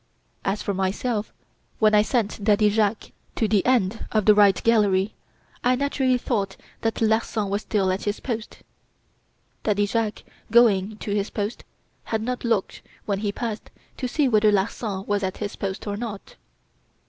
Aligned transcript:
As 0.43 0.63
for 0.63 0.73
myself, 0.73 1.31
when 1.77 1.93
I 1.93 2.01
sent 2.01 2.43
Daddy 2.43 2.69
Jacques 2.71 3.11
to 3.35 3.47
the 3.47 3.63
end 3.67 4.07
of 4.11 4.25
the 4.25 4.33
'right 4.33 4.59
gallery,' 4.63 5.13
I 5.63 5.75
naturally 5.75 6.17
thought 6.17 6.57
that 6.81 7.03
Larsan 7.03 7.51
was 7.51 7.61
still 7.61 7.91
at 7.91 8.05
his 8.05 8.19
post. 8.19 8.63
Daddy 9.61 9.85
Jacques, 9.85 10.21
in 10.21 10.25
going 10.49 10.97
to 10.97 11.13
his 11.13 11.29
post, 11.29 11.63
had 12.05 12.23
not 12.23 12.43
looked, 12.43 12.81
when 13.05 13.19
he 13.19 13.31
passed, 13.31 13.69
to 13.97 14.07
see 14.07 14.27
whether 14.27 14.51
Larsan 14.51 15.05
was 15.05 15.21
at 15.21 15.37
his 15.37 15.55
post 15.55 15.85
or 15.85 15.95
not. 15.95 16.33